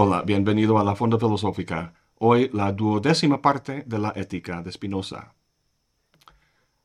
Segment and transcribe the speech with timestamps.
[0.00, 1.92] Hola, bienvenido a la Fonda Filosófica.
[2.20, 5.34] Hoy la duodécima parte de la ética de Spinoza.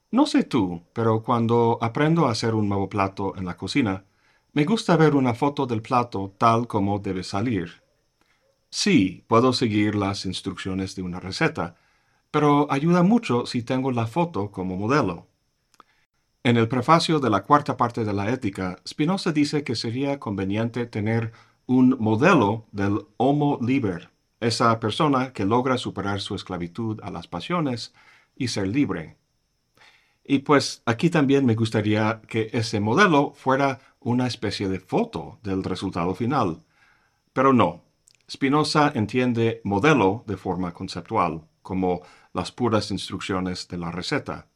[0.10, 4.04] No sé tú, pero cuando aprendo a hacer un nuevo plato en la cocina,
[4.54, 7.84] me gusta ver una foto del plato tal como debe salir.
[8.72, 11.76] Sí, puedo seguir las instrucciones de una receta,
[12.32, 15.28] pero ayuda mucho si tengo la foto como modelo.
[16.44, 20.88] En el prefacio de la cuarta parte de la ética, Spinoza dice que sería conveniente
[20.88, 21.32] tener
[21.66, 24.10] un modelo del homo liber,
[24.40, 27.94] esa persona que logra superar su esclavitud a las pasiones
[28.36, 29.18] y ser libre.
[30.24, 35.64] Y pues aquí también me gustaría que ese modelo fuera una especie de foto del
[35.64, 36.64] resultado final.
[37.34, 37.84] Pero no,
[38.30, 42.02] Spinoza entiende modelo de forma conceptual, como
[42.34, 44.48] las puras instrucciones de la receta.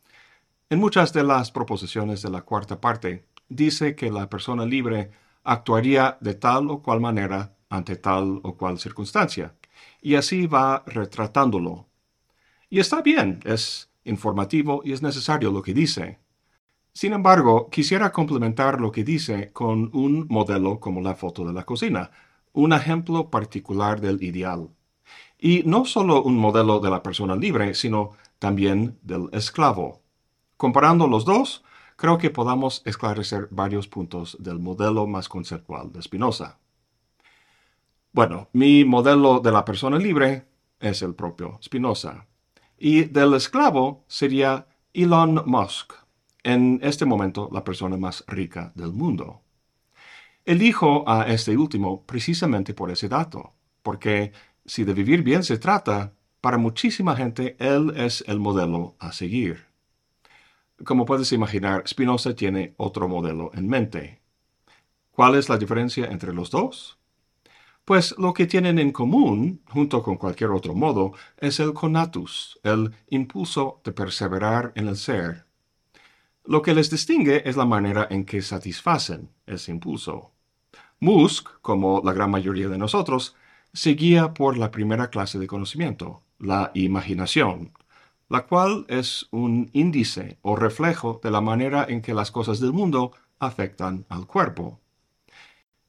[0.69, 5.11] En muchas de las proposiciones de la cuarta parte, dice que la persona libre
[5.47, 9.55] actuaría de tal o cual manera ante tal o cual circunstancia.
[10.01, 11.87] Y así va retratándolo.
[12.69, 16.19] Y está bien, es informativo y es necesario lo que dice.
[16.93, 21.63] Sin embargo, quisiera complementar lo que dice con un modelo como la foto de la
[21.63, 22.11] cocina,
[22.53, 24.69] un ejemplo particular del ideal.
[25.39, 30.01] Y no solo un modelo de la persona libre, sino también del esclavo.
[30.57, 31.63] Comparando los dos,
[31.97, 36.59] creo que podamos esclarecer varios puntos del modelo más conceptual de Spinoza.
[38.13, 40.45] Bueno, mi modelo de la persona libre
[40.79, 42.25] es el propio Spinoza.
[42.77, 45.93] Y del esclavo sería Elon Musk,
[46.43, 49.41] en este momento la persona más rica del mundo.
[50.45, 54.31] Elijo a este último precisamente por ese dato, porque
[54.65, 59.66] si de vivir bien se trata, para muchísima gente él es el modelo a seguir.
[60.83, 64.21] Como puedes imaginar, Spinoza tiene otro modelo en mente.
[65.11, 66.99] ¿Cuál es la diferencia entre los dos?
[67.83, 72.93] Pues lo que tienen en común, junto con cualquier otro modo, es el conatus, el
[73.09, 75.45] impulso de perseverar en el ser.
[76.45, 80.31] Lo que les distingue es la manera en que satisfacen ese impulso.
[80.99, 83.35] Musk, como la gran mayoría de nosotros,
[83.73, 87.73] se guía por la primera clase de conocimiento, la imaginación,
[88.29, 92.73] la cual es un índice o reflejo de la manera en que las cosas del
[92.73, 94.79] mundo afectan al cuerpo.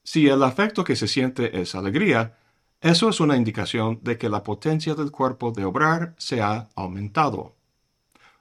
[0.03, 2.37] Si el afecto que se siente es alegría,
[2.81, 7.55] eso es una indicación de que la potencia del cuerpo de obrar se ha aumentado.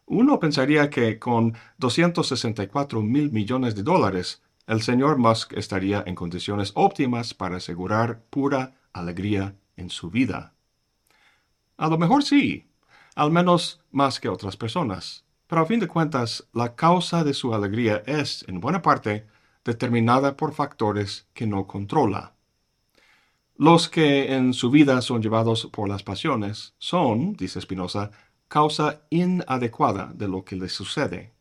[0.07, 6.73] Uno pensaría que con 264 mil millones de dólares, el señor Musk estaría en condiciones
[6.75, 10.55] óptimas para asegurar pura alegría en su vida.
[11.77, 12.68] A lo mejor sí,
[13.19, 15.25] al menos más que otras personas.
[15.49, 19.27] Pero a fin de cuentas, la causa de su alegría es, en buena parte,
[19.65, 22.35] determinada por factores que no controla.
[23.57, 28.13] Los que en su vida son llevados por las pasiones son, dice Spinoza,
[28.47, 31.33] causa inadecuada de lo que les sucede.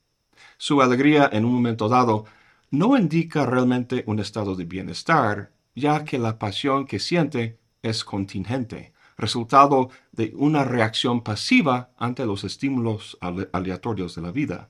[0.57, 2.25] Su alegría en un momento dado
[2.71, 8.93] no indica realmente un estado de bienestar, ya que la pasión que siente es contingente,
[9.17, 13.17] resultado de una reacción pasiva ante los estímulos
[13.51, 14.69] aleatorios de la vida,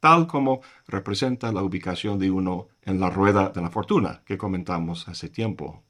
[0.00, 5.08] tal como representa la ubicación de uno en la rueda de la fortuna que comentamos
[5.08, 5.82] hace tiempo.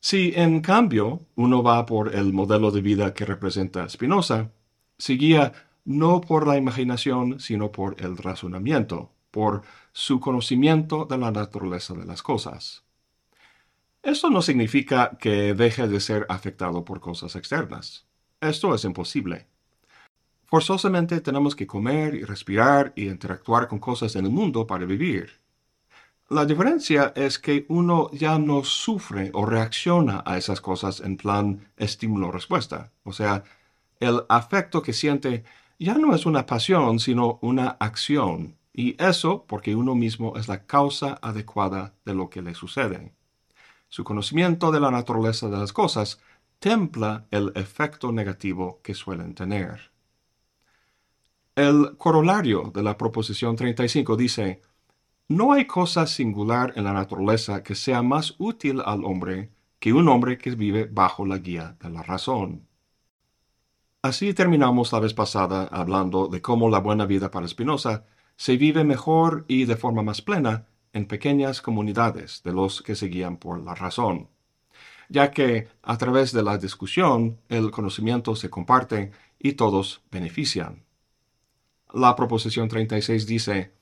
[0.00, 4.50] Si en cambio uno va por el modelo de vida que representa Spinoza,
[4.96, 5.52] se guía
[5.84, 12.04] no por la imaginación, sino por el razonamiento, por su conocimiento de la naturaleza de
[12.04, 12.84] las cosas.
[14.08, 18.06] Esto no significa que deje de ser afectado por cosas externas.
[18.40, 19.48] Esto es imposible.
[20.46, 25.32] Forzosamente tenemos que comer y respirar y interactuar con cosas en el mundo para vivir.
[26.30, 31.68] La diferencia es que uno ya no sufre o reacciona a esas cosas en plan
[31.76, 32.90] estímulo-respuesta.
[33.04, 33.44] O sea,
[34.00, 35.44] el afecto que siente
[35.78, 38.56] ya no es una pasión, sino una acción.
[38.72, 43.17] Y eso porque uno mismo es la causa adecuada de lo que le sucede.
[43.88, 46.20] Su conocimiento de la naturaleza de las cosas
[46.58, 49.90] templa el efecto negativo que suelen tener.
[51.54, 54.62] El corolario de la proposición 35 dice,
[55.28, 60.08] no hay cosa singular en la naturaleza que sea más útil al hombre que un
[60.08, 62.66] hombre que vive bajo la guía de la razón.
[64.02, 68.04] Así terminamos la vez pasada hablando de cómo la buena vida para Spinoza
[68.36, 70.66] se vive mejor y de forma más plena
[70.98, 74.28] en pequeñas comunidades de los que se guían por la razón,
[75.08, 80.84] ya que a través de la discusión el conocimiento se comparte y todos benefician.
[81.94, 83.72] La proposición 36 dice,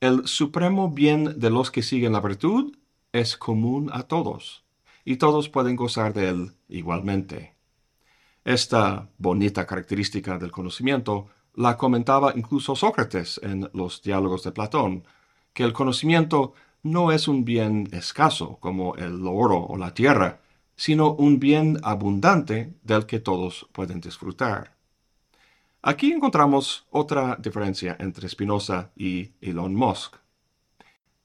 [0.00, 2.76] el supremo bien de los que siguen la virtud
[3.12, 4.64] es común a todos,
[5.04, 7.54] y todos pueden gozar de él igualmente.
[8.44, 15.04] Esta bonita característica del conocimiento la comentaba incluso Sócrates en los diálogos de Platón,
[15.52, 20.40] que el conocimiento no es un bien escaso como el oro o la tierra,
[20.76, 24.76] sino un bien abundante del que todos pueden disfrutar.
[25.82, 30.16] Aquí encontramos otra diferencia entre Spinoza y Elon Musk.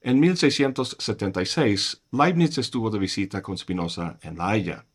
[0.01, 4.85] En 1676, Leibniz estuvo de visita con Spinoza en La Haya.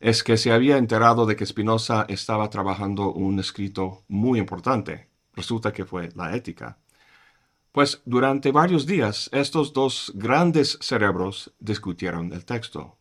[0.00, 5.08] Es que se había enterado de que Spinoza estaba trabajando un escrito muy importante.
[5.34, 6.78] Resulta que fue la ética.
[7.72, 12.96] Pues durante varios días estos dos grandes cerebros discutieron el texto.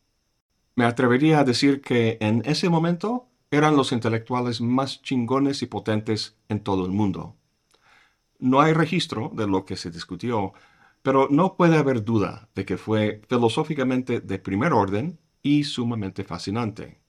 [0.75, 6.35] Me atrevería a decir que en ese momento eran los intelectuales más chingones y potentes
[6.49, 7.35] en todo el mundo.
[8.39, 10.53] No hay registro de lo que se discutió,
[11.01, 16.99] pero no puede haber duda de que fue filosóficamente de primer orden y sumamente fascinante.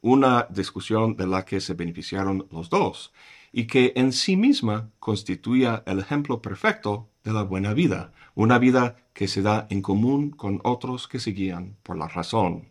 [0.00, 3.12] Una discusión de la que se beneficiaron los dos
[3.52, 8.96] y que en sí misma constituía el ejemplo perfecto de la buena vida, una vida
[9.12, 12.68] que se da en común con otros que se guían por la razón.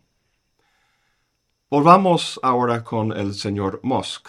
[1.70, 4.28] Volvamos ahora con el señor Musk.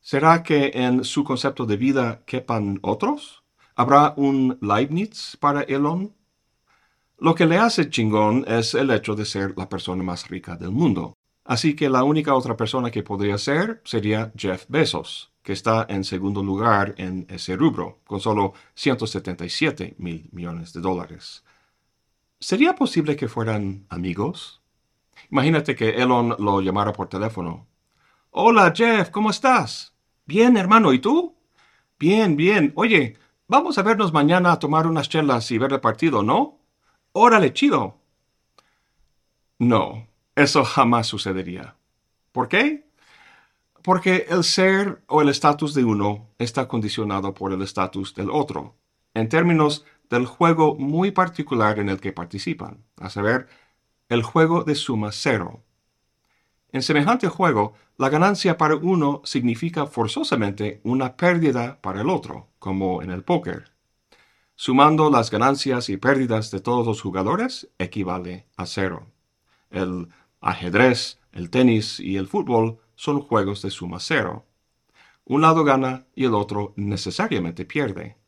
[0.00, 3.42] ¿Será que en su concepto de vida quepan otros?
[3.76, 6.14] ¿Habrá un Leibniz para Elon?
[7.18, 10.70] Lo que le hace chingón es el hecho de ser la persona más rica del
[10.70, 11.14] mundo.
[11.44, 16.04] Así que la única otra persona que podría ser sería Jeff Bezos, que está en
[16.04, 21.44] segundo lugar en ese rubro, con solo 177 mil millones de dólares.
[22.38, 24.60] ¿Sería posible que fueran amigos?
[25.30, 27.66] Imagínate que Elon lo llamara por teléfono.
[28.30, 29.94] Hola Jeff, ¿cómo estás?
[30.26, 31.34] Bien, hermano, ¿y tú?
[31.98, 32.72] Bien, bien.
[32.76, 33.16] Oye,
[33.48, 36.58] vamos a vernos mañana a tomar unas chelas y ver el partido, ¿no?
[37.12, 37.98] Órale, chido.
[39.58, 41.76] No, eso jamás sucedería.
[42.32, 42.89] ¿Por qué?
[43.82, 48.76] Porque el ser o el estatus de uno está condicionado por el estatus del otro,
[49.14, 53.48] en términos del juego muy particular en el que participan, a saber,
[54.08, 55.62] el juego de suma cero.
[56.72, 63.02] En semejante juego, la ganancia para uno significa forzosamente una pérdida para el otro, como
[63.02, 63.72] en el póker.
[64.56, 69.06] Sumando las ganancias y pérdidas de todos los jugadores equivale a cero.
[69.70, 70.08] El
[70.40, 74.44] ajedrez, el tenis y el fútbol son juegos de suma cero.
[75.24, 78.18] Un lado gana y el otro necesariamente pierde.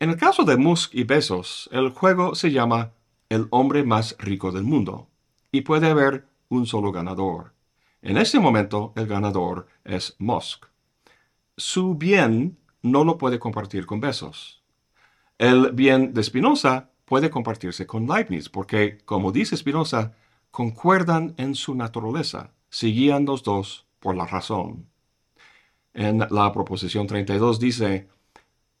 [0.00, 2.90] En el caso de Musk y Besos, el juego se llama
[3.28, 5.06] el hombre más rico del mundo,
[5.52, 7.54] y puede haber un solo ganador.
[8.02, 10.66] En este momento el ganador es Musk.
[11.56, 14.60] Su bien no lo puede compartir con Besos.
[15.38, 20.14] El bien de Spinoza puede compartirse con Leibniz, porque, como dice Spinoza,
[20.50, 24.86] concuerdan en su naturaleza, seguían los dos por la razón.
[25.94, 28.08] En la proposición 32 dice,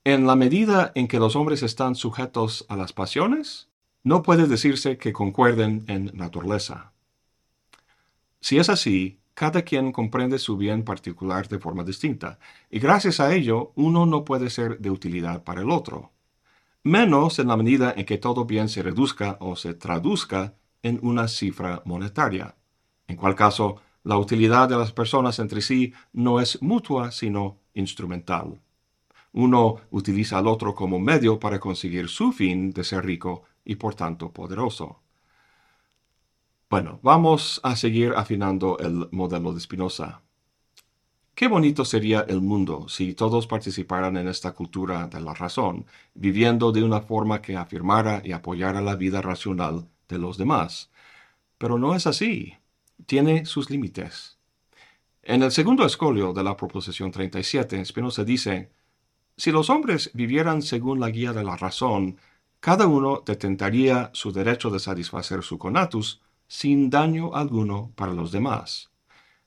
[0.04, 3.68] en la medida en que los hombres están sujetos a las pasiones,
[4.04, 6.92] no puede decirse que concuerden en naturaleza.
[8.40, 12.38] Si es así, cada quien comprende su bien particular de forma distinta,
[12.70, 16.12] y gracias a ello uno no puede ser de utilidad para el otro,
[16.82, 21.28] menos en la medida en que todo bien se reduzca o se traduzca en una
[21.28, 22.56] cifra monetaria,
[23.08, 28.60] en cual caso la utilidad de las personas entre sí no es mutua, sino instrumental.
[29.32, 33.94] Uno utiliza al otro como medio para conseguir su fin de ser rico y por
[33.94, 35.00] tanto poderoso.
[36.70, 40.22] Bueno, vamos a seguir afinando el modelo de Spinoza.
[41.34, 46.72] Qué bonito sería el mundo si todos participaran en esta cultura de la razón, viviendo
[46.72, 50.90] de una forma que afirmara y apoyara la vida racional de los demás.
[51.56, 52.57] Pero no es así.
[53.06, 54.38] Tiene sus límites.
[55.22, 58.72] En el segundo escolio de la proposición 37, Spinoza dice,
[59.36, 62.18] si los hombres vivieran según la guía de la razón,
[62.60, 68.90] cada uno detentaría su derecho de satisfacer su conatus sin daño alguno para los demás.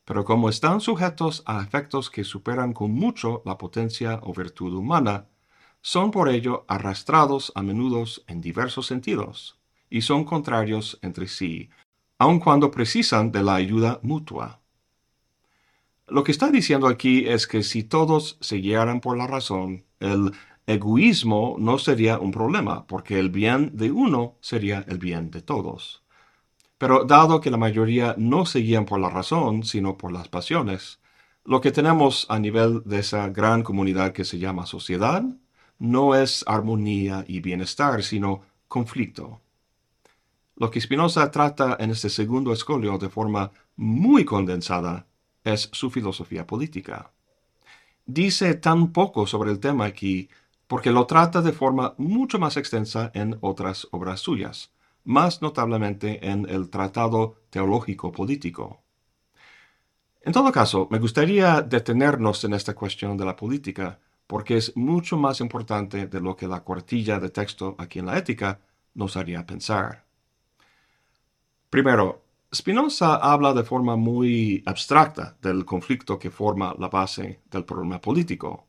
[0.05, 5.27] Pero como están sujetos a efectos que superan con mucho la potencia o virtud humana,
[5.81, 11.69] son por ello arrastrados a menudo en diversos sentidos, y son contrarios entre sí,
[12.21, 14.59] aun cuando precisan de la ayuda mutua.
[16.07, 20.31] Lo que está diciendo aquí es que si todos se guiaran por la razón, el
[20.67, 26.03] egoísmo no sería un problema, porque el bien de uno sería el bien de todos.
[26.77, 30.99] Pero dado que la mayoría no se guían por la razón, sino por las pasiones,
[31.43, 35.23] lo que tenemos a nivel de esa gran comunidad que se llama sociedad
[35.79, 39.41] no es armonía y bienestar, sino conflicto.
[40.61, 45.07] Lo que Spinoza trata en este segundo escolio de forma muy condensada
[45.43, 47.09] es su filosofía política.
[48.05, 50.29] Dice tan poco sobre el tema aquí
[50.67, 54.71] porque lo trata de forma mucho más extensa en otras obras suyas,
[55.03, 58.83] más notablemente en el Tratado Teológico Político.
[60.21, 65.17] En todo caso, me gustaría detenernos en esta cuestión de la política, porque es mucho
[65.17, 68.59] más importante de lo que la cuartilla de texto aquí en la ética
[68.93, 70.10] nos haría pensar.
[71.71, 78.01] Primero, Spinoza habla de forma muy abstracta del conflicto que forma la base del problema
[78.01, 78.67] político.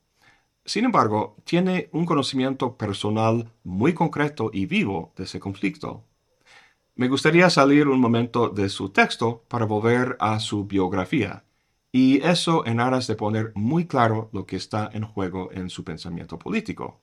[0.65, 6.05] Sin embargo, tiene un conocimiento personal muy concreto y vivo de ese conflicto.
[6.95, 11.43] Me gustaría salir un momento de su texto para volver a su biografía,
[11.91, 15.83] y eso en aras de poner muy claro lo que está en juego en su
[15.83, 17.01] pensamiento político.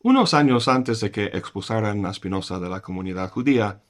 [0.00, 3.82] Unos años antes de que expulsaran a Spinoza de la comunidad judía,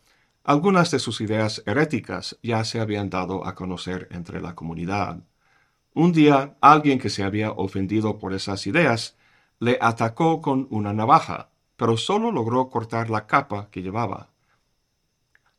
[0.49, 5.19] algunas de sus ideas heréticas ya se habían dado a conocer entre la comunidad.
[5.93, 9.19] Un día, alguien que se había ofendido por esas ideas
[9.61, 14.31] le atacó con una navaja, pero solo logró cortar la capa que llevaba.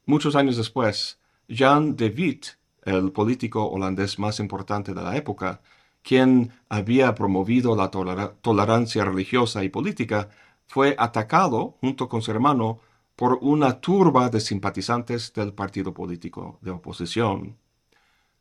[0.08, 2.48] Muchos años después, Jan de Witt,
[2.84, 5.62] el político holandés más importante de la época,
[6.02, 10.30] quien había promovido la tolerancia religiosa y política,
[10.66, 12.80] fue atacado junto con su hermano
[13.20, 17.58] por una turba de simpatizantes del partido político de oposición.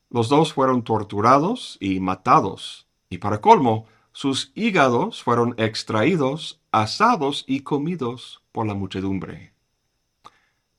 [0.09, 7.63] Los dos fueron torturados y matados, y para colmo, sus hígados fueron extraídos, asados y
[7.63, 9.53] comidos por la muchedumbre.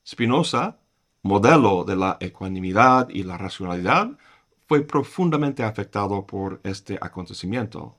[0.07, 0.77] Spinoza,
[1.21, 4.11] modelo de la ecuanimidad y la racionalidad,
[4.65, 7.97] fue profundamente afectado por este acontecimiento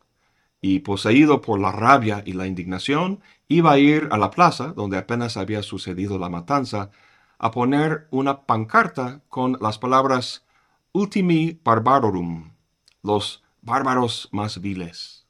[0.61, 4.99] y poseído por la rabia y la indignación, iba a ir a la plaza, donde
[4.99, 6.91] apenas había sucedido la matanza,
[7.39, 10.45] a poner una pancarta con las palabras
[10.93, 12.53] Ultimi Barbarorum,
[13.03, 15.27] los bárbaros más viles.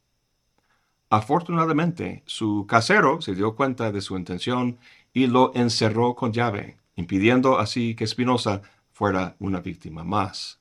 [1.11, 4.79] Afortunadamente, su casero se dio cuenta de su intención
[5.13, 10.60] y lo encerró con llave, impidiendo así que Spinoza fuera una víctima más.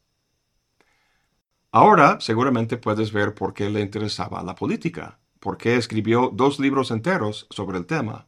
[1.71, 6.89] Ahora seguramente puedes ver por qué le interesaba la política, por qué escribió dos libros
[6.89, 8.27] enteros sobre el tema.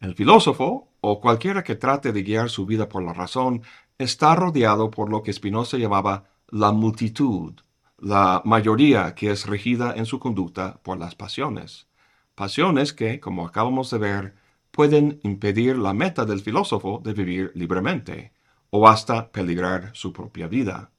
[0.00, 3.62] El filósofo, o cualquiera que trate de guiar su vida por la razón,
[3.98, 7.54] está rodeado por lo que Spinoza llamaba la multitud,
[7.98, 11.88] la mayoría que es regida en su conducta por las pasiones.
[12.36, 14.34] Pasiones que, como acabamos de ver,
[14.70, 18.32] pueden impedir la meta del filósofo de vivir libremente,
[18.70, 20.92] o hasta peligrar su propia vida.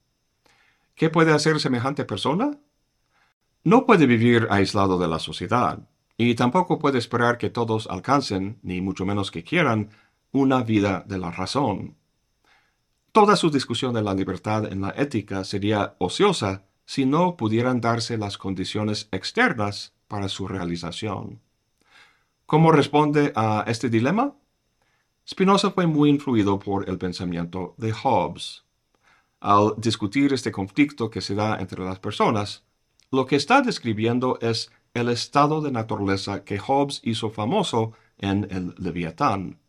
[1.00, 2.60] ¿Qué puede hacer semejante persona?
[3.63, 5.88] No puede vivir aislado de la sociedad,
[6.18, 9.91] y tampoco puede esperar que todos alcancen, ni mucho menos que quieran,
[10.34, 11.96] una vida de la razón.
[13.13, 18.18] Toda su discusión de la libertad en la ética sería ociosa si no pudieran darse
[18.18, 21.39] las condiciones externas para su realización.
[22.46, 24.36] ¿Cómo responde a este dilema?
[25.25, 28.65] Spinoza fue muy influido por el pensamiento de Hobbes
[29.39, 32.63] al discutir este conflicto que se da entre las personas,
[33.12, 38.75] lo que está describiendo es el estado de naturaleza que Hobbes hizo famoso en el
[38.77, 39.60] Leviatán.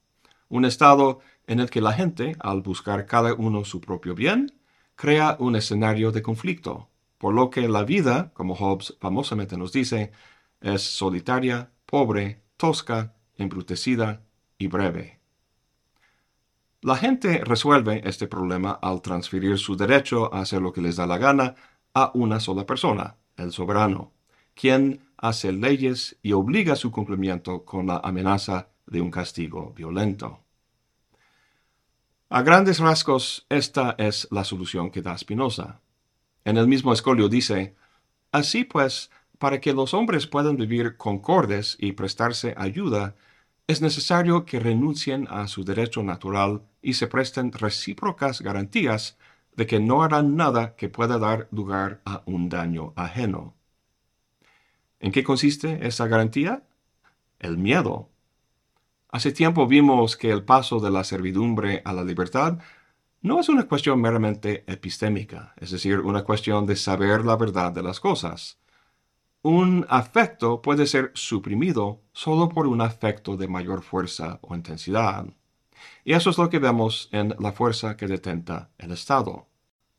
[0.48, 4.52] Un estado en el que la gente, al buscar cada uno su propio bien,
[4.96, 10.12] crea un escenario de conflicto, por lo que la vida, como Hobbes famosamente nos dice,
[10.60, 14.22] es solitaria, pobre, tosca, embrutecida
[14.58, 15.19] y breve.
[16.82, 21.06] La gente resuelve este problema al transferir su derecho a hacer lo que les da
[21.06, 21.54] la gana
[21.92, 24.12] a una sola persona, el soberano,
[24.54, 30.40] quien hace leyes y obliga su cumplimiento con la amenaza de un castigo violento.
[32.30, 35.80] A grandes rasgos, esta es la solución que da Spinoza.
[36.44, 37.74] En el mismo escolio dice,
[38.32, 43.16] Así pues, para que los hombres puedan vivir concordes y prestarse ayuda,
[43.70, 49.16] es necesario que renuncien a su derecho natural y se presten recíprocas garantías
[49.54, 53.54] de que no harán nada que pueda dar lugar a un daño ajeno.
[54.98, 56.64] ¿En qué consiste esa garantía?
[57.38, 58.08] El miedo.
[59.08, 62.58] Hace tiempo vimos que el paso de la servidumbre a la libertad
[63.22, 67.84] no es una cuestión meramente epistémica, es decir, una cuestión de saber la verdad de
[67.84, 68.59] las cosas
[69.42, 75.26] un afecto puede ser suprimido solo por un afecto de mayor fuerza o intensidad.
[76.04, 79.46] Y eso es lo que vemos en la fuerza que detenta el Estado.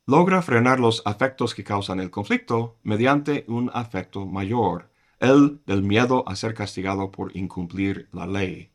[0.06, 6.24] Logra frenar los afectos que causan el conflicto mediante un afecto mayor, el del miedo
[6.28, 8.72] a ser castigado por incumplir la ley.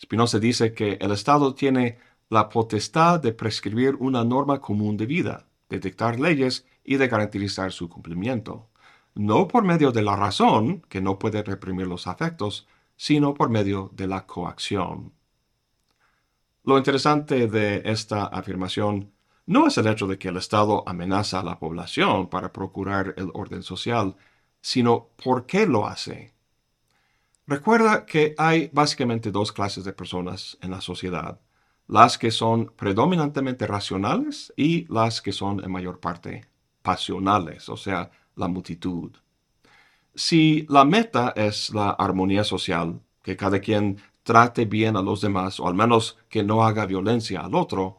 [0.00, 5.46] Spinoza dice que el Estado tiene la potestad de prescribir una norma común de vida,
[5.68, 8.68] de dictar leyes y de garantizar su cumplimiento,
[9.16, 13.90] no por medio de la razón, que no puede reprimir los afectos, sino por medio
[13.94, 15.12] de la coacción.
[16.64, 19.12] Lo interesante de esta afirmación
[19.46, 23.30] no es el hecho de que el Estado amenaza a la población para procurar el
[23.32, 24.16] orden social,
[24.60, 26.34] sino por qué lo hace.
[27.46, 31.40] Recuerda que hay básicamente dos clases de personas en la sociedad,
[31.86, 36.48] las que son predominantemente racionales y las que son en mayor parte
[36.82, 39.10] pasionales, o sea, la multitud.
[40.14, 45.60] Si la meta es la armonía social, que cada quien trate bien a los demás,
[45.60, 47.98] o al menos que no haga violencia al otro,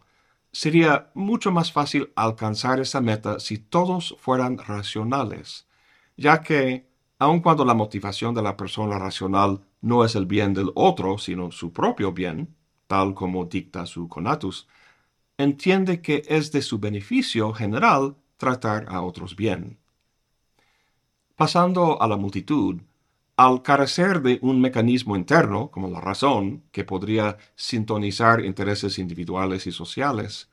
[0.51, 5.67] sería mucho más fácil alcanzar esa meta si todos fueran racionales,
[6.15, 6.87] ya que,
[7.19, 11.51] aun cuando la motivación de la persona racional no es el bien del otro, sino
[11.51, 12.55] su propio bien,
[12.87, 14.67] tal como dicta su conatus,
[15.37, 19.77] entiende que es de su beneficio general tratar a otros bien.
[21.37, 22.81] Pasando a la multitud,
[23.35, 29.71] al carecer de un mecanismo interno, como la razón, que podría sintonizar intereses individuales y
[29.71, 30.49] sociales,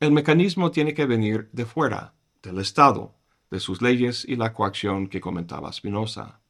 [0.00, 3.14] el mecanismo tiene que venir de fuera, del Estado,
[3.50, 6.40] de sus leyes y la coacción que comentaba Spinoza.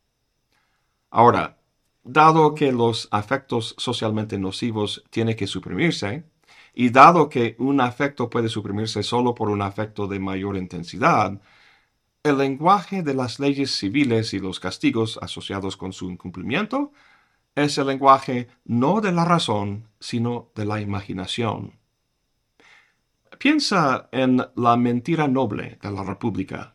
[1.10, 1.58] Ahora,
[2.04, 6.22] dado que los afectos socialmente nocivos tienen que suprimirse,
[6.74, 11.40] y dado que un afecto puede suprimirse solo por un afecto de mayor intensidad,
[12.24, 16.90] el lenguaje de las leyes civiles y los castigos asociados con su incumplimiento
[17.54, 21.78] es el lenguaje no de la razón, sino de la imaginación.
[23.38, 26.74] Piensa en la mentira noble de la República.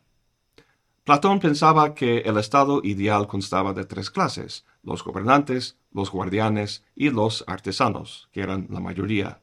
[1.02, 7.10] Platón pensaba que el Estado ideal constaba de tres clases, los gobernantes, los guardianes y
[7.10, 9.40] los artesanos, que eran la mayoría,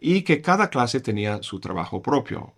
[0.00, 2.54] y que cada clase tenía su trabajo propio,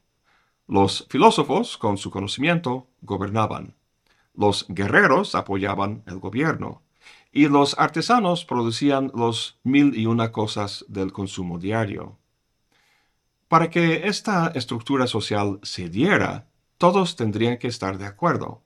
[0.68, 3.74] los filósofos, con su conocimiento, gobernaban.
[4.34, 6.82] Los guerreros apoyaban el gobierno.
[7.32, 12.18] Y los artesanos producían los mil y una cosas del consumo diario.
[13.48, 18.60] Para que esta estructura social se diera, todos tendrían que estar de acuerdo.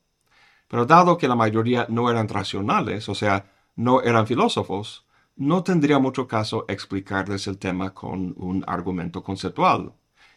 [0.67, 6.01] Pero dado que la mayoría no eran racionales, o sea, no eran filósofos, no tendría
[6.01, 9.93] mucho caso explicarles el tema con un argumento conceptual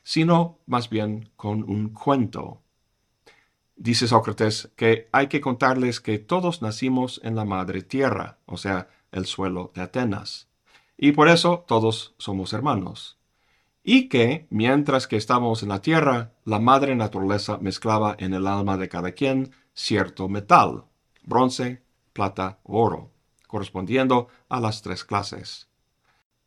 [0.06, 2.62] sino más bien con un cuento.
[3.76, 8.88] Dice Sócrates que hay que contarles que todos nacimos en la madre tierra, o sea,
[9.12, 10.48] el suelo de Atenas,
[10.96, 13.18] y por eso todos somos hermanos.
[13.84, 18.78] Y que, mientras que estamos en la tierra, la madre naturaleza mezclaba en el alma
[18.78, 20.86] de cada quien cierto metal,
[21.24, 21.82] bronce,
[22.14, 23.12] plata oro,
[23.48, 25.68] correspondiendo a las tres clases.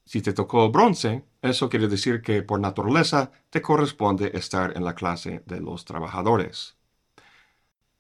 [0.09, 4.94] Si te tocó bronce, eso quiere decir que por naturaleza te corresponde estar en la
[4.94, 6.79] clase de los trabajadores.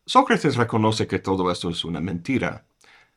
[0.06, 2.64] Sócrates reconoce que todo esto es una mentira.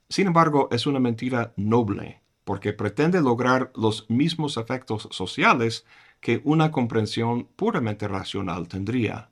[0.09, 5.85] Sin embargo, es una mentira noble, porque pretende lograr los mismos efectos sociales
[6.19, 9.29] que una comprensión puramente racional tendría.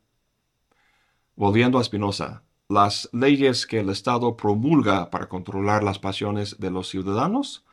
[1.36, 6.88] Volviendo a Spinoza, las leyes que el Estado promulga para controlar las pasiones de los
[6.88, 7.65] ciudadanos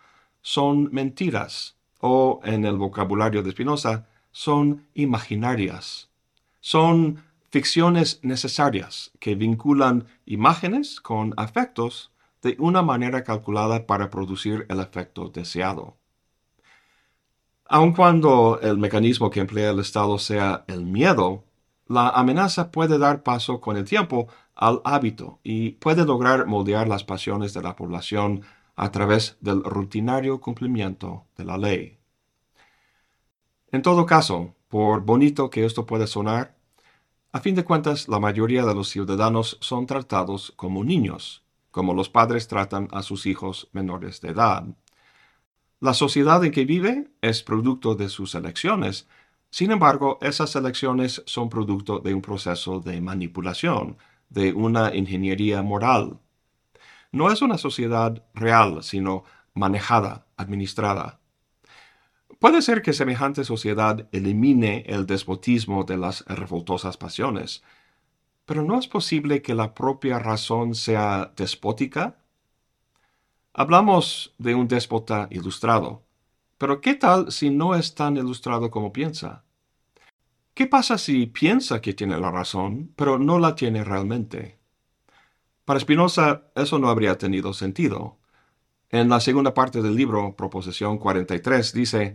[0.42, 1.75] son mentiras
[2.06, 6.08] o en el vocabulario de Spinoza, son imaginarias.
[6.60, 14.80] Son ficciones necesarias que vinculan imágenes con afectos de una manera calculada para producir el
[14.80, 15.96] efecto deseado.
[17.68, 21.42] Aun cuando el mecanismo que emplea el Estado sea el miedo,
[21.88, 27.04] la amenaza puede dar paso con el tiempo al hábito y puede lograr moldear las
[27.04, 28.42] pasiones de la población
[28.76, 31.95] a través del rutinario cumplimiento de la ley.
[33.72, 36.56] En todo caso, por bonito que esto pueda sonar,
[37.32, 42.08] a fin de cuentas la mayoría de los ciudadanos son tratados como niños, como los
[42.08, 44.64] padres tratan a sus hijos menores de edad.
[45.80, 49.08] La sociedad en que vive es producto de sus elecciones,
[49.50, 53.96] sin embargo, esas elecciones son producto de un proceso de manipulación,
[54.28, 56.18] de una ingeniería moral
[57.16, 59.24] no es una sociedad real, sino
[59.54, 61.18] manejada, administrada.
[62.38, 67.62] Puede ser que semejante sociedad elimine el despotismo de las revoltosas pasiones,
[68.44, 72.18] pero ¿no es posible que la propia razón sea despótica?
[73.54, 76.02] Hablamos de un déspota ilustrado,
[76.58, 79.44] pero ¿qué tal si no es tan ilustrado como piensa?
[80.52, 84.58] ¿Qué pasa si piensa que tiene la razón, pero no la tiene realmente?
[85.64, 88.18] Para Spinoza eso no habría tenido sentido.
[88.90, 92.14] En la segunda parte del libro, Proposición 43, dice,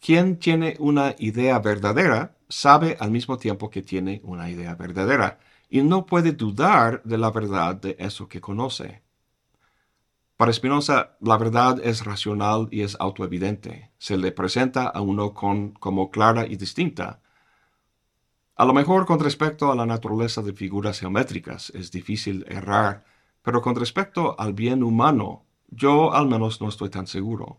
[0.00, 5.82] quien tiene una idea verdadera sabe al mismo tiempo que tiene una idea verdadera y
[5.82, 9.02] no puede dudar de la verdad de eso que conoce.
[10.36, 13.90] Para Spinoza, la verdad es racional y es autoevidente.
[13.98, 17.20] Se le presenta a uno con, como clara y distinta.
[18.56, 23.04] A lo mejor con respecto a la naturaleza de figuras geométricas es difícil errar,
[23.42, 25.43] pero con respecto al bien humano,
[25.74, 27.58] yo al menos no estoy tan seguro.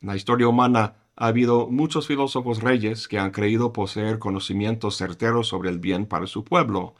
[0.00, 5.48] En la historia humana ha habido muchos filósofos reyes que han creído poseer conocimientos certeros
[5.48, 6.94] sobre el bien para su pueblo.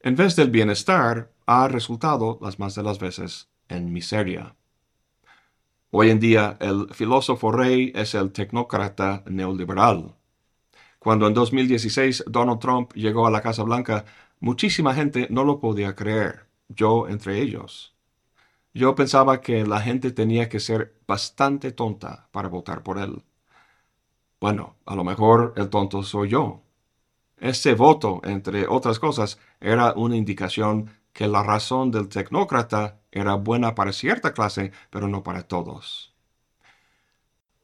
[0.00, 4.54] En vez del bienestar, ha resultado, las más de las veces, en miseria.
[5.90, 10.14] Hoy en día, el filósofo rey es el tecnócrata neoliberal.
[10.98, 14.04] Cuando en 2016 Donald Trump llegó a la Casa Blanca,
[14.40, 17.93] muchísima gente no lo podía creer, yo entre ellos.
[18.74, 23.24] Yo pensaba que la gente tenía que ser bastante tonta para votar por él.
[24.40, 26.62] Bueno, a lo mejor el tonto soy yo.
[27.38, 33.74] Ese voto, entre otras cosas, era una indicación que la razón del tecnócrata era buena
[33.74, 36.14] para cierta clase, pero no para todos.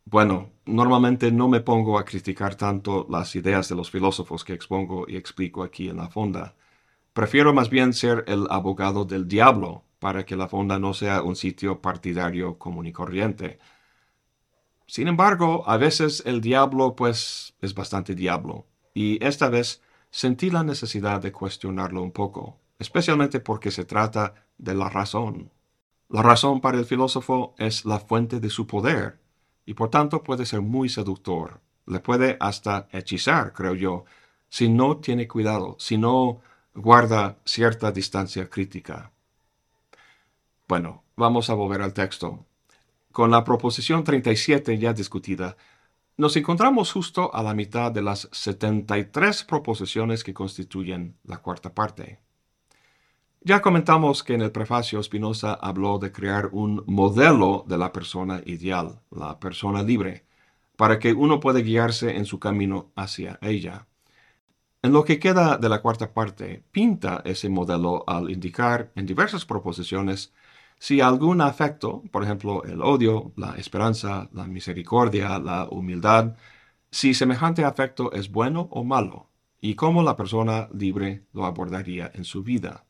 [0.05, 5.07] Bueno, normalmente no me pongo a criticar tanto las ideas de los filósofos que expongo
[5.09, 6.55] y explico aquí en la fonda.
[7.12, 11.37] Prefiero más bien ser el abogado del diablo para que la fonda no sea un
[11.37, 13.59] sitio partidario común y corriente.
[14.87, 20.64] Sin embargo, a veces el diablo pues es bastante diablo, y esta vez sentí la
[20.64, 25.53] necesidad de cuestionarlo un poco, especialmente porque se trata de la razón.
[26.09, 29.20] La razón para el filósofo es la fuente de su poder,
[29.64, 34.05] y por tanto puede ser muy seductor, le puede hasta hechizar, creo yo,
[34.49, 36.40] si no tiene cuidado, si no
[36.75, 39.13] guarda cierta distancia crítica.
[40.69, 42.47] Bueno, vamos a volver al texto.
[43.13, 45.57] Con la proposición 37 ya discutida,
[46.17, 52.21] nos encontramos justo a la mitad de las 73 proposiciones que constituyen la cuarta parte.
[53.43, 58.43] Ya comentamos que en el prefacio Spinoza habló de crear un modelo de la persona
[58.45, 60.27] ideal, la persona libre,
[60.77, 63.87] para que uno pueda guiarse en su camino hacia ella.
[64.83, 69.45] En lo que queda de la cuarta parte, pinta ese modelo al indicar en diversas
[69.45, 70.33] proposiciones
[70.79, 76.35] si algún afecto, por ejemplo el odio, la esperanza, la misericordia, la humildad,
[76.90, 79.29] si semejante afecto es bueno o malo,
[79.61, 82.87] y cómo la persona libre lo abordaría en su vida.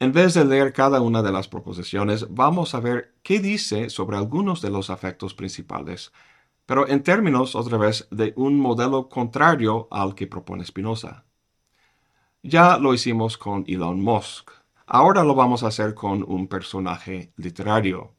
[0.00, 4.16] En vez de leer cada una de las proposiciones, vamos a ver qué dice sobre
[4.16, 6.10] algunos de los afectos principales,
[6.66, 11.24] pero en términos, otra vez, de un modelo contrario al que propone Spinoza.
[12.42, 14.50] Ya lo hicimos con Elon Musk,
[14.86, 18.14] Ahora lo vamos a hacer con un personaje literario.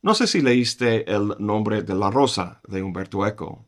[0.00, 3.66] No sé si leíste El nombre de la rosa de Humberto Eco.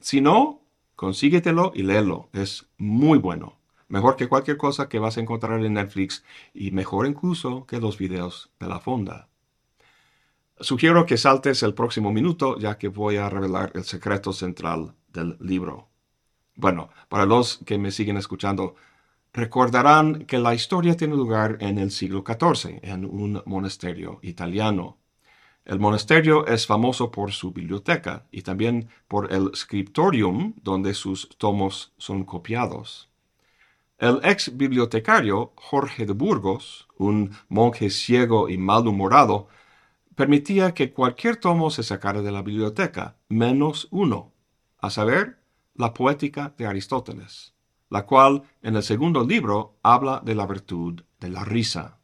[0.00, 0.62] Si no,
[0.94, 2.28] consíguetelo y léelo.
[2.32, 3.58] Es muy bueno.
[3.88, 6.24] Mejor que cualquier cosa que vas a encontrar en Netflix
[6.54, 9.29] y mejor incluso que los videos de la fonda.
[10.60, 15.36] Sugiero que saltes el próximo minuto ya que voy a revelar el secreto central del
[15.40, 15.88] libro.
[16.54, 18.74] Bueno, para los que me siguen escuchando,
[19.32, 24.98] Recordarán que la historia tiene lugar en el siglo XIV, en un monasterio italiano.
[25.64, 31.92] El monasterio es famoso por su biblioteca y también por el scriptorium donde sus tomos
[31.96, 33.08] son copiados.
[33.98, 39.46] El ex bibliotecario Jorge de Burgos, un monje ciego y malhumorado,
[40.20, 44.32] permitía que cualquier tomo se sacara de la biblioteca, menos uno,
[44.78, 45.40] a saber,
[45.74, 47.54] la poética de Aristóteles
[47.90, 51.98] la cual en el segundo libro habla de la virtud de la risa.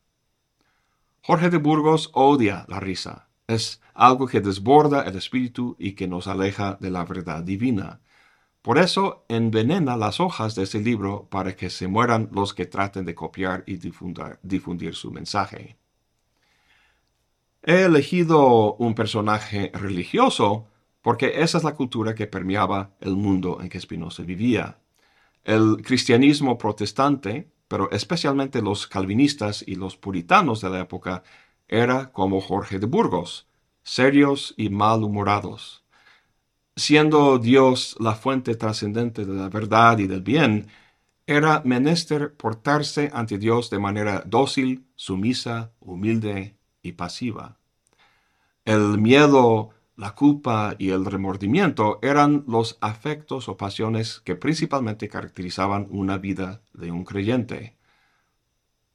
[1.22, 3.28] Jorge de Burgos odia la risa.
[3.46, 8.00] Es algo que desborda el espíritu y que nos aleja de la verdad divina.
[8.62, 13.04] Por eso envenena las hojas de ese libro para que se mueran los que traten
[13.04, 15.78] de copiar y difundir su mensaje.
[17.68, 20.68] He elegido un personaje religioso
[21.02, 24.78] porque esa es la cultura que permeaba el mundo en que Spinoza vivía.
[25.42, 31.24] El cristianismo protestante, pero especialmente los calvinistas y los puritanos de la época,
[31.66, 33.48] era como Jorge de Burgos,
[33.82, 35.84] serios y malhumorados.
[36.76, 40.68] Siendo Dios la fuente trascendente de la verdad y del bien,
[41.26, 47.58] era menester portarse ante Dios de manera dócil, sumisa, humilde y pasiva.
[48.64, 55.86] El miedo la culpa y el remordimiento eran los afectos o pasiones que principalmente caracterizaban
[55.90, 57.76] una vida de un creyente.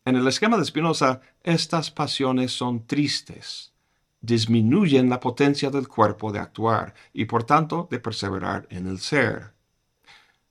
[0.05, 3.73] En el esquema de Spinoza, estas pasiones son tristes,
[4.21, 9.53] disminuyen la potencia del cuerpo de actuar y por tanto de perseverar en el ser.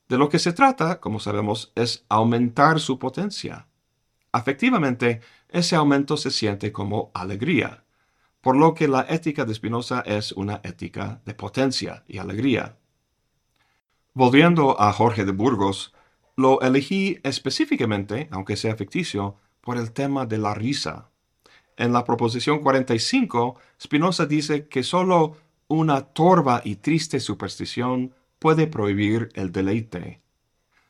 [0.08, 3.68] De lo que se trata, como sabemos, es aumentar su potencia.
[4.32, 5.20] Afectivamente,
[5.52, 7.84] ese aumento se siente como alegría,
[8.40, 12.76] por lo que la ética de Spinoza es una ética de potencia y alegría.
[14.14, 15.94] Volviendo a Jorge de Burgos,
[16.36, 21.10] lo elegí específicamente, aunque sea ficticio, por el tema de la risa.
[21.76, 25.36] En la proposición 45, Spinoza dice que sólo
[25.68, 30.20] una torva y triste superstición puede prohibir el deleite.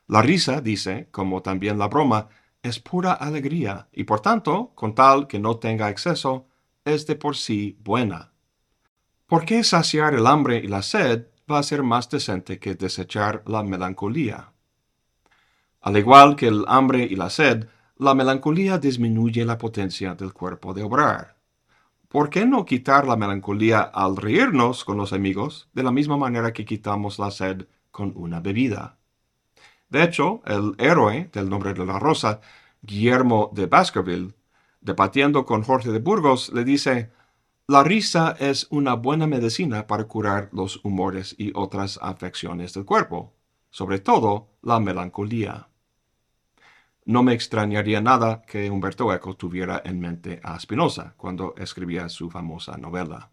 [0.07, 2.29] La risa, dice, como también la broma,
[2.63, 6.47] es pura alegría y por tanto, con tal que no tenga exceso,
[6.85, 8.31] es de por sí buena.
[9.25, 13.43] ¿Por qué saciar el hambre y la sed va a ser más decente que desechar
[13.45, 14.51] la melancolía?
[15.81, 20.73] Al igual que el hambre y la sed, la melancolía disminuye la potencia del cuerpo
[20.73, 21.37] de obrar.
[22.07, 26.51] ¿Por qué no quitar la melancolía al reírnos con los amigos de la misma manera
[26.51, 28.97] que quitamos la sed con una bebida?
[29.91, 32.39] De hecho, el héroe del nombre de la rosa,
[32.81, 34.33] Guillermo de Baskerville,
[34.79, 37.11] debatiendo con Jorge de Burgos, le dice,
[37.67, 43.33] la risa es una buena medicina para curar los humores y otras afecciones del cuerpo,
[43.69, 45.67] sobre todo la melancolía.
[47.03, 52.29] No me extrañaría nada que Humberto Eco tuviera en mente a Spinoza cuando escribía su
[52.29, 53.29] famosa novela.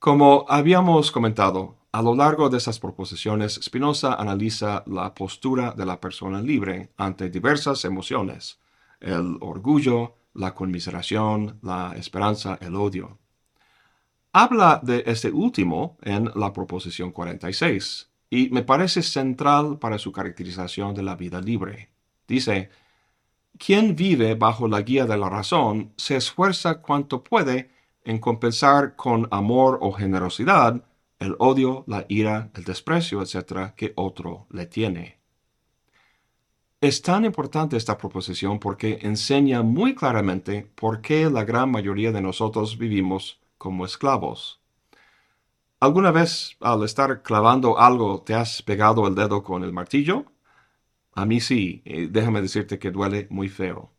[0.00, 6.00] Como habíamos comentado, a lo largo de esas proposiciones, Spinoza analiza la postura de la
[6.00, 8.58] persona libre ante diversas emociones,
[8.98, 13.18] el orgullo, la conmiseración, la esperanza, el odio.
[14.32, 20.96] Habla de este último en la proposición 46, y me parece central para su caracterización
[20.96, 21.90] de la vida libre.
[22.26, 22.70] Dice,
[23.56, 27.70] quien vive bajo la guía de la razón se esfuerza cuanto puede
[28.02, 30.82] en compensar con amor o generosidad
[31.24, 35.18] el odio, la ira, el desprecio, etc., que otro le tiene.
[36.80, 42.20] Es tan importante esta proposición porque enseña muy claramente por qué la gran mayoría de
[42.20, 44.60] nosotros vivimos como esclavos.
[45.80, 50.26] ¿Alguna vez al estar clavando algo te has pegado el dedo con el martillo?
[51.14, 53.90] A mí sí, déjame decirte que duele muy feo.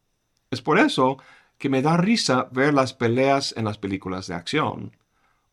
[0.52, 1.18] Es por eso
[1.58, 4.96] que me da risa ver las peleas en las películas de acción.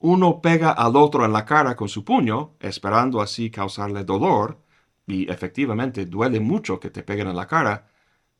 [0.02, 4.60] Uno pega al otro en la cara con su puño, esperando así causarle dolor,
[5.06, 7.88] y efectivamente duele mucho que te peguen en la cara,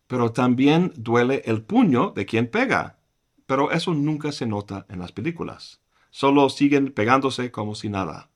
[0.07, 2.99] pero también duele el puño de quien pega.
[3.47, 8.29] Pero eso nunca se nota en las películas solo siguen pegándose como si nada.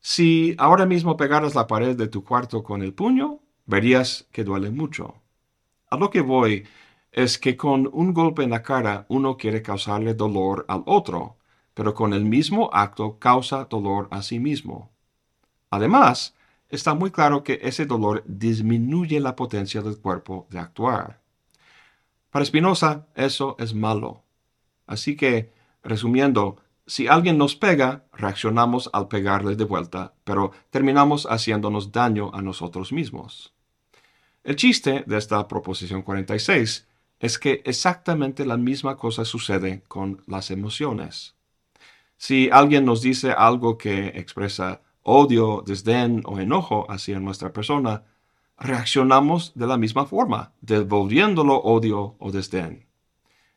[0.00, 4.70] Si ahora mismo pegaras la pared de tu cuarto con el puño, verías que duele
[4.70, 5.16] mucho.
[5.90, 6.64] A lo que voy
[7.10, 11.35] es que con un golpe en la cara uno quiere causarle dolor al otro,
[11.76, 14.90] pero con el mismo acto causa dolor a sí mismo.
[15.70, 16.34] Además,
[16.68, 21.20] está muy claro que ese dolor disminuye la potencia del cuerpo de actuar.
[22.30, 24.24] Para Spinoza, eso es malo.
[24.88, 25.54] Así que
[25.86, 26.56] Resumiendo,
[26.88, 32.92] si alguien nos pega, reaccionamos al pegarle de vuelta, pero terminamos haciéndonos daño a nosotros
[32.92, 33.54] mismos.
[34.42, 36.88] El chiste de esta proposición 46
[37.20, 41.35] es que exactamente la misma cosa sucede con las emociones.
[42.16, 48.04] Si alguien nos dice algo que expresa odio, desdén o enojo hacia nuestra persona,
[48.58, 52.86] reaccionamos de la misma forma, devolviéndolo odio o desdén.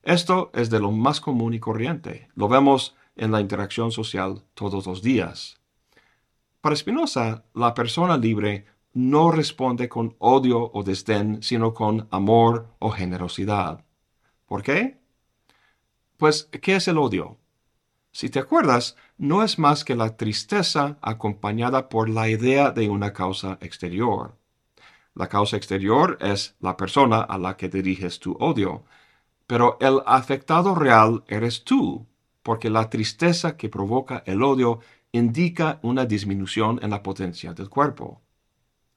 [0.03, 2.29] Esto es de lo más común y corriente.
[2.35, 5.59] Lo vemos en la interacción social todos los días.
[6.61, 12.89] Para Spinoza, la persona libre no responde con odio o desdén, sino con amor o
[12.91, 13.85] generosidad.
[14.45, 14.99] ¿Por qué?
[16.17, 17.37] Pues, ¿qué es el odio?
[18.11, 23.13] Si te acuerdas, no es más que la tristeza acompañada por la idea de una
[23.13, 24.35] causa exterior.
[25.13, 28.83] La causa exterior es la persona a la que diriges tu odio,
[29.47, 32.07] pero el afectado real eres tú,
[32.43, 34.79] porque la tristeza que provoca el odio
[35.11, 38.21] indica una disminución en la potencia del cuerpo.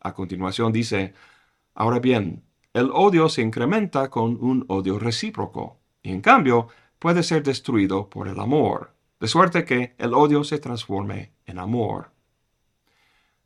[0.01, 1.14] A continuación dice,
[1.75, 7.42] ahora bien, el odio se incrementa con un odio recíproco, y en cambio puede ser
[7.42, 12.11] destruido por el amor, de suerte que el odio se transforme en amor.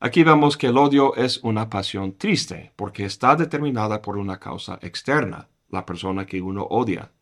[0.01, 4.79] Aquí vemos que el odio es una pasión triste, porque está determinada por una causa
[4.81, 7.12] externa, la persona que uno odia.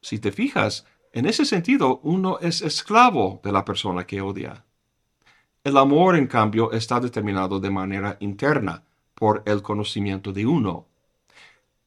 [0.00, 4.64] Si te fijas, en ese sentido uno es esclavo de la persona que odia.
[5.62, 8.82] El amor, en cambio, está determinado de manera interna
[9.14, 10.88] por el conocimiento de uno.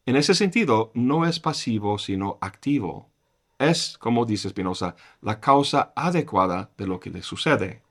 [0.06, 3.10] En ese sentido, no es pasivo, sino activo.
[3.58, 7.82] Es, como dice Spinoza, la causa adecuada de lo que le sucede.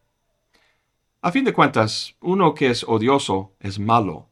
[1.22, 4.30] A fin de cuentas, uno que es odioso es malo.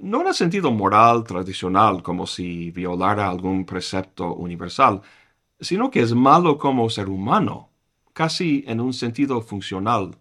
[0.00, 5.02] No en el sentido moral tradicional, como si violara algún precepto universal,
[5.60, 7.70] sino que es malo como ser humano,
[8.12, 10.18] casi en un sentido funcional.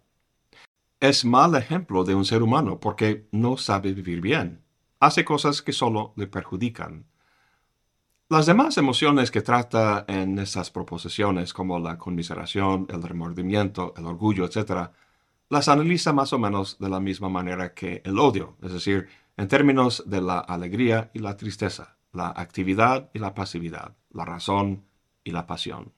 [1.00, 4.62] Es mal ejemplo de un ser humano porque no sabe vivir bien.
[5.00, 7.06] Hace cosas que solo le perjudican.
[8.34, 14.46] Las demás emociones que trata en estas proposiciones, como la conmiseración, el remordimiento, el orgullo,
[14.46, 14.90] etc.,
[15.50, 19.48] las analiza más o menos de la misma manera que el odio, es decir, en
[19.48, 24.84] términos de la alegría y la tristeza, la actividad y la pasividad, la razón
[25.24, 25.94] y la pasión.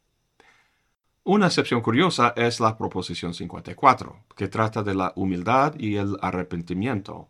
[1.23, 7.29] Una excepción curiosa es la proposición 54, que trata de la humildad y el arrepentimiento.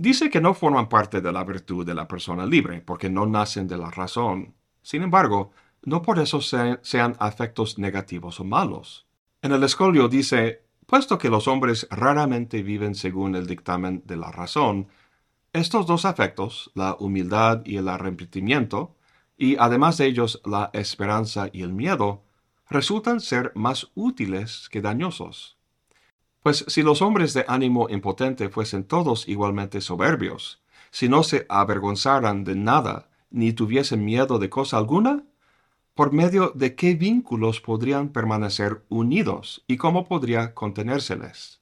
[0.00, 3.68] Dice que no forman parte de la virtud de la persona libre, porque no nacen
[3.68, 4.54] de la razón.
[4.80, 9.06] Sin embargo, no por eso sean afectos negativos o malos.
[9.42, 14.32] En el escolio dice, Puesto que los hombres raramente viven según el dictamen de la
[14.32, 14.88] razón,
[15.52, 18.96] estos dos afectos, la humildad y el arrepentimiento,
[19.36, 22.22] y además de ellos la esperanza y el miedo,
[22.70, 25.59] resultan ser más útiles que dañosos.
[26.42, 32.44] Pues si los hombres de ánimo impotente fuesen todos igualmente soberbios, si no se avergonzaran
[32.44, 35.24] de nada, ni tuviesen miedo de cosa alguna,
[35.94, 41.60] por medio de qué vínculos podrían permanecer unidos y cómo podría contenérseles.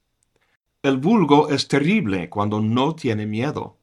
[0.81, 3.75] El vulgo es terrible cuando no tiene miedo.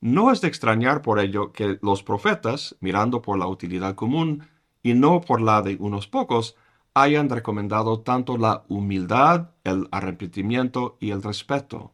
[0.00, 4.48] No es de extrañar por ello que los profetas, mirando por la utilidad común
[4.82, 6.56] y no por la de unos pocos,
[6.94, 11.92] hayan recomendado tanto la humildad, el arrepentimiento y el respeto.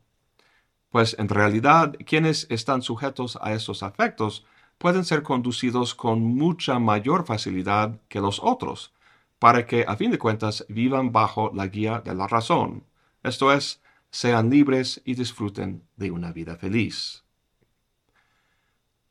[0.90, 4.44] Pues en realidad quienes están sujetos a esos afectos
[4.76, 8.92] pueden ser conducidos con mucha mayor facilidad que los otros,
[9.38, 12.84] para que a fin de cuentas vivan bajo la guía de la razón,
[13.22, 17.24] esto es, sean libres y disfruten de una vida feliz.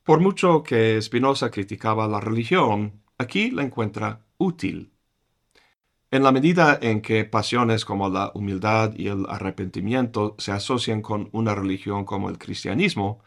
[0.04, 4.92] Por mucho que Spinoza criticaba la religión, aquí la encuentra útil.
[6.12, 11.30] En la medida en que pasiones como la humildad y el arrepentimiento se asocian con
[11.34, 13.20] una religión como el cristianismo,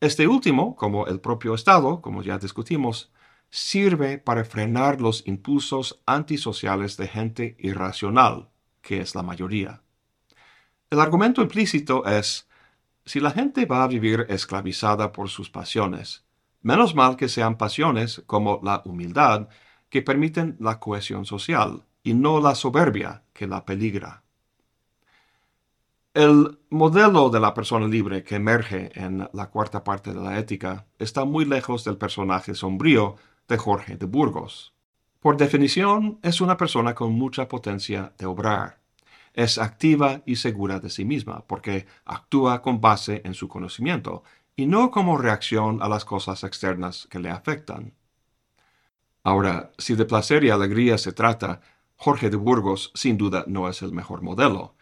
[0.00, 3.10] este último, como el propio Estado, como ya discutimos,
[3.50, 8.50] sirve para frenar los impulsos antisociales de gente irracional,
[8.82, 9.82] que es la mayoría.
[10.90, 12.48] El argumento implícito es,
[13.04, 16.24] si la gente va a vivir esclavizada por sus pasiones,
[16.60, 19.48] menos mal que sean pasiones como la humildad
[19.88, 24.22] que permiten la cohesión social y no la soberbia que la peligra.
[26.14, 30.86] El modelo de la persona libre que emerge en la cuarta parte de la ética
[30.98, 33.16] está muy lejos del personaje sombrío
[33.48, 34.74] de Jorge de Burgos.
[35.20, 38.80] Por definición, es una persona con mucha potencia de obrar.
[39.32, 44.22] Es activa y segura de sí misma porque actúa con base en su conocimiento
[44.54, 47.94] y no como reacción a las cosas externas que le afectan.
[49.22, 51.60] Ahora, si de placer y alegría se trata,
[52.04, 54.74] Jorge de Burgos sin duda no es el mejor modelo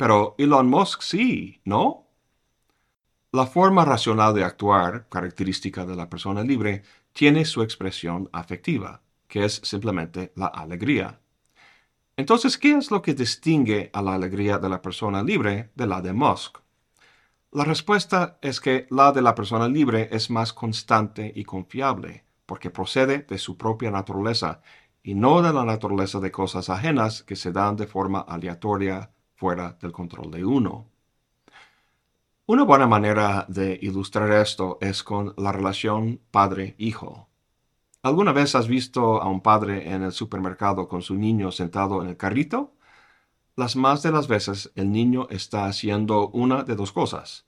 [0.00, 2.06] pero Elon Musk sí, ¿no?
[3.32, 9.44] La forma racional de actuar, característica de la persona libre, tiene su expresión afectiva, que
[9.44, 11.20] es simplemente la alegría.
[12.16, 16.00] Entonces, ¿qué es lo que distingue a la alegría de la persona libre de la
[16.00, 16.60] de Musk?
[17.52, 22.70] La respuesta es que la de la persona libre es más constante y confiable, porque
[22.70, 24.62] procede de su propia naturaleza
[25.02, 29.76] y no de la naturaleza de cosas ajenas que se dan de forma aleatoria fuera
[29.80, 30.86] del control de uno.
[32.46, 37.28] Una buena manera de ilustrar esto es con la relación padre-hijo.
[38.02, 42.08] ¿Alguna vez has visto a un padre en el supermercado con su niño sentado en
[42.08, 42.72] el carrito?
[43.56, 47.46] Las más de las veces el niño está haciendo una de dos cosas,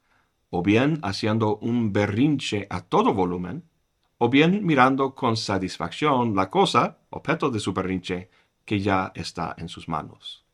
[0.51, 3.64] o bien haciendo un berrinche a todo volumen,
[4.23, 8.31] o bien mirando con satisfacción la cosa, objeto de su berrinche,
[8.64, 10.45] que ya está en sus manos.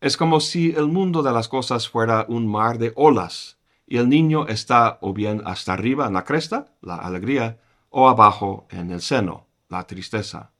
[0.00, 4.08] Es como si el mundo de las cosas fuera un mar de olas y el
[4.08, 7.58] niño está o bien hasta arriba en la cresta, la alegría,
[7.90, 10.52] o abajo en el seno, la tristeza.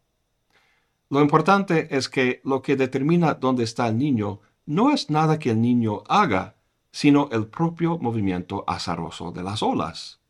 [1.10, 5.52] Lo importante es que lo que determina dónde está el niño no es nada que
[5.52, 6.56] el niño haga,
[6.90, 10.23] sino el propio movimiento azaroso de las olas.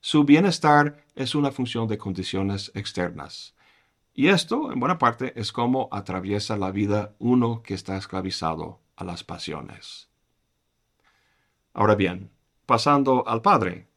[0.00, 3.54] Su bienestar es una función de condiciones externas,
[4.14, 9.04] y esto, en buena parte, es como atraviesa la vida uno que está esclavizado a
[9.04, 10.08] las pasiones.
[11.72, 12.30] Ahora bien,
[12.66, 13.88] pasando al Padre.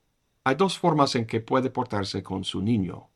[0.46, 3.08] hay dos formas en que puede portarse con su niño.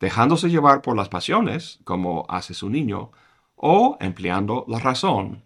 [0.00, 3.12] Dejándose llevar por las pasiones, como hace su niño,
[3.54, 5.42] o empleando la razón.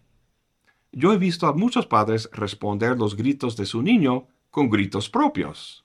[0.92, 5.83] Yo he visto a muchos padres responder los gritos de su niño con gritos propios.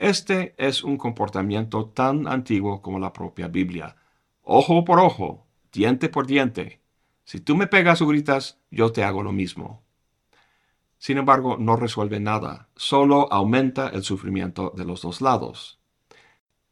[0.00, 3.96] Este es un comportamiento tan antiguo como la propia Biblia.
[4.42, 6.80] Ojo por ojo, diente por diente.
[7.24, 9.82] Si tú me pegas o gritas, yo te hago lo mismo.
[10.96, 15.78] Sin embargo, no resuelve nada, solo aumenta el sufrimiento de los dos lados.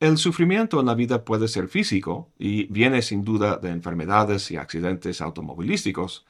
[0.01, 4.57] El sufrimiento en la vida puede ser físico y viene sin duda de enfermedades y
[4.57, 6.25] accidentes automovilísticos,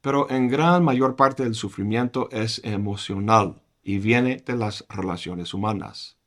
[0.00, 6.17] pero en gran mayor parte el sufrimiento es emocional y viene de las relaciones humanas.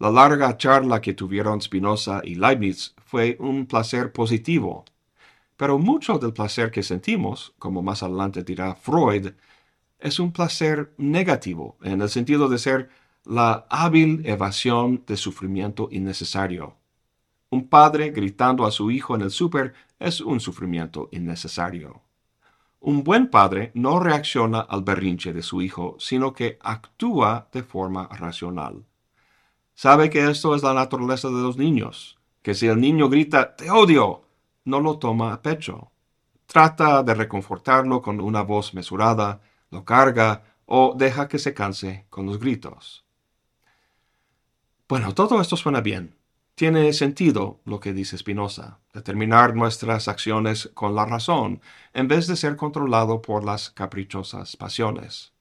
[0.00, 4.86] La larga charla que tuvieron Spinoza y Leibniz fue un placer positivo,
[5.58, 9.32] pero mucho del placer que sentimos, como más adelante dirá Freud,
[9.98, 12.88] es un placer negativo, en el sentido de ser
[13.26, 16.76] la hábil evasión de sufrimiento innecesario.
[17.50, 22.00] Un padre gritando a su hijo en el súper es un sufrimiento innecesario.
[22.80, 28.08] Un buen padre no reacciona al berrinche de su hijo, sino que actúa de forma
[28.08, 28.86] racional.
[29.74, 33.70] Sabe que esto es la naturaleza de los niños, que si el niño grita te
[33.70, 34.22] odio,
[34.64, 35.90] no lo toma a pecho.
[36.46, 39.40] Trata de reconfortarlo con una voz mesurada,
[39.70, 43.04] lo carga o deja que se canse con los gritos.
[44.88, 46.16] Bueno, todo esto suena bien.
[46.56, 51.62] Tiene sentido lo que dice Spinoza, determinar nuestras acciones con la razón,
[51.94, 55.32] en vez de ser controlado por las caprichosas pasiones.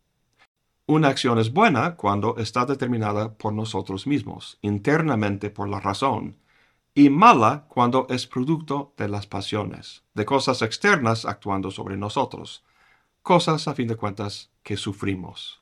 [0.90, 6.40] Una acción es buena cuando está determinada por nosotros mismos, internamente por la razón,
[6.96, 12.66] y mala cuando es producto de las pasiones, de cosas externas actuando sobre nosotros,
[13.22, 15.62] cosas, a fin de cuentas, que sufrimos.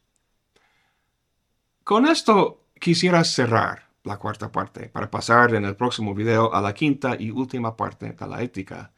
[1.83, 6.73] Con esto quisiera cerrar la cuarta parte para pasar en el próximo video a la
[6.73, 8.93] quinta y última parte de la ética.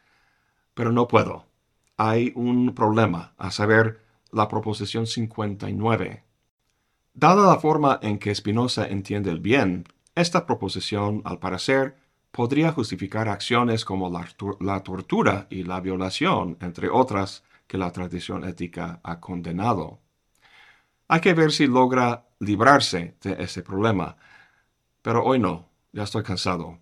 [0.76, 1.48] Pero no puedo.
[1.98, 6.24] Hay un problema, a saber, la proposición 59.
[7.14, 11.96] Dada la forma en que Spinoza entiende el bien, esta proposición, al parecer,
[12.32, 14.28] podría justificar acciones como la,
[14.60, 20.00] la tortura y la violación, entre otras, que la tradición ética ha condenado.
[21.08, 24.18] Hay que ver si logra librarse de ese problema,
[25.02, 26.80] pero hoy no, ya estoy cansado.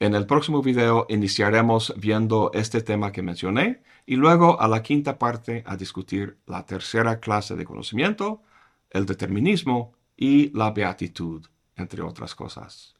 [0.00, 5.18] En el próximo video iniciaremos viendo este tema que mencioné y luego a la quinta
[5.18, 8.42] parte a discutir la tercera clase de conocimiento,
[8.90, 11.46] el determinismo y la beatitud,
[11.76, 12.94] entre otras cosas.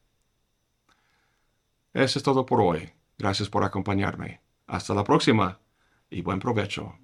[1.93, 2.91] Eso es todo por hoy.
[3.19, 4.41] Gracias por acompañarme.
[4.67, 5.61] Hasta la próxima
[6.11, 6.99] y buen provecho.